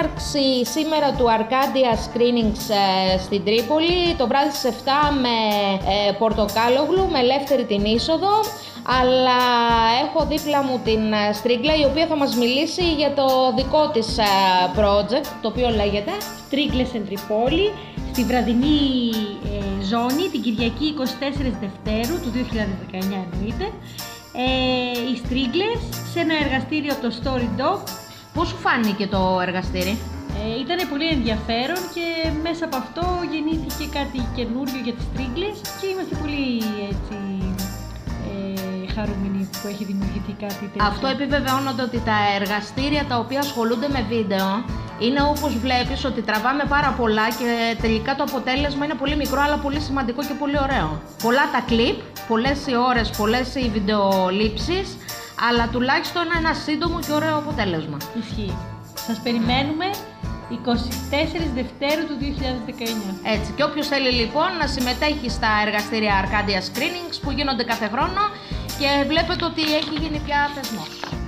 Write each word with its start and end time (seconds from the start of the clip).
έναρξη 0.00 0.64
σήμερα 0.64 1.12
του 1.12 1.26
Arcadia 1.38 1.92
Screenings 2.04 2.64
ε, 3.14 3.18
στην 3.18 3.44
Τρίπολη. 3.44 4.14
Το 4.18 4.26
βράδυ 4.26 4.50
στις 4.50 4.70
7 4.84 4.88
με 5.24 5.36
ε, 6.08 6.12
πορτοκάλογλου, 6.12 7.08
με 7.12 7.18
ελεύθερη 7.18 7.64
την 7.64 7.84
είσοδο. 7.84 8.34
Αλλά 9.00 9.40
έχω 10.04 10.26
δίπλα 10.26 10.62
μου 10.62 10.80
την 10.84 11.12
ε, 11.12 11.32
Στρίγκλα 11.32 11.74
η 11.76 11.84
οποία 11.84 12.06
θα 12.06 12.16
μας 12.16 12.36
μιλήσει 12.36 12.84
για 13.00 13.14
το 13.14 13.26
δικό 13.56 13.88
της 13.88 14.18
ε, 14.18 14.22
project 14.78 15.28
το 15.42 15.48
οποίο 15.48 15.68
λέγεται 15.68 16.12
Στρίγκλες 16.46 16.88
στην 16.88 17.06
Τρίπολη 17.06 17.72
στη 18.12 18.24
βραδινή 18.24 18.80
ε, 19.52 19.84
ζώνη 19.90 20.24
την 20.32 20.42
Κυριακή 20.42 20.94
24 20.98 21.02
Δευτέρου 21.60 22.14
του 22.22 22.30
2019 22.34 22.38
εννοείται. 22.92 23.66
Ε, 24.32 25.10
οι 25.10 25.16
Στρίγκλες 25.24 25.80
σε 26.12 26.20
ένα 26.20 26.34
εργαστήριο 26.44 26.94
το 27.02 27.08
Story 27.18 27.50
Dog 27.60 27.80
Πώς 28.34 28.48
σου 28.48 28.56
φάνηκε 28.56 29.06
το 29.06 29.38
εργαστήρι; 29.46 29.98
Ε, 30.44 30.60
ήταν 30.60 30.88
πολύ 30.88 31.08
ενδιαφέρον 31.16 31.80
και 31.94 32.06
μέσα 32.42 32.64
από 32.64 32.76
αυτό 32.76 33.04
γεννήθηκε 33.32 33.84
κάτι 33.98 34.18
καινούριο 34.36 34.80
για 34.84 34.92
τις 34.92 35.06
τρίγκλες 35.14 35.56
και 35.80 35.86
είμαστε 35.92 36.14
πολύ 36.22 36.44
έτσι 36.90 37.16
ε, 38.30 38.92
χαρούμενοι 38.94 39.40
που 39.62 39.66
έχει 39.72 39.84
δημιουργηθεί 39.84 40.32
κάτι 40.44 40.64
τέτοιο. 40.72 40.88
Αυτό 40.90 41.06
επιβεβαιώνονται 41.06 41.82
ότι 41.82 41.98
τα 42.10 42.18
εργαστήρια 42.38 43.04
τα 43.10 43.16
οποία 43.18 43.38
ασχολούνται 43.38 43.88
με 43.88 44.02
βίντεο 44.08 44.48
είναι 45.04 45.20
όπως 45.22 45.52
βλέπεις 45.58 46.04
ότι 46.04 46.20
τραβάμε 46.22 46.64
πάρα 46.68 46.90
πολλά 47.00 47.28
και 47.28 47.76
τελικά 47.80 48.14
το 48.14 48.22
αποτέλεσμα 48.22 48.84
είναι 48.84 48.94
πολύ 49.02 49.16
μικρό 49.16 49.40
αλλά 49.40 49.56
πολύ 49.56 49.80
σημαντικό 49.80 50.20
και 50.22 50.36
πολύ 50.38 50.58
ωραίο. 50.66 51.02
Πολλά 51.22 51.44
τα 51.54 51.60
κλιπ, 51.66 51.98
πολλές 52.28 52.66
οι 52.66 52.74
ώρες, 52.90 53.10
πολλές 53.10 53.54
οι 53.54 53.70
βιντεολήψεις 53.76 54.86
αλλά 55.48 55.68
τουλάχιστον 55.68 56.22
ένα 56.36 56.54
σύντομο 56.54 57.00
και 57.00 57.12
ωραίο 57.12 57.36
αποτέλεσμα. 57.36 57.96
Ισχύει. 58.20 58.56
Σας 58.94 59.20
περιμένουμε 59.20 59.90
24 60.50 60.56
Δευτέρου 61.54 62.06
του 62.06 62.16
2019. 62.20 63.20
Έτσι, 63.22 63.52
και 63.56 63.64
όποιος 63.64 63.86
θέλει 63.86 64.10
λοιπόν 64.10 64.56
να 64.60 64.66
συμμετέχει 64.66 65.30
στα 65.30 65.48
εργαστήρια 65.66 66.24
Arcadia 66.24 66.60
Screenings 66.68 67.18
που 67.22 67.30
γίνονται 67.30 67.64
κάθε 67.64 67.88
χρόνο 67.88 68.22
και 68.78 69.04
βλέπετε 69.06 69.44
ότι 69.44 69.62
έχει 69.62 69.94
γίνει 70.00 70.20
πια 70.26 70.50
θεσμός. 70.54 71.19